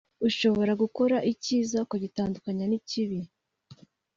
[0.27, 3.19] ushobora gukora icyiza ukagitandukanya n’ikibi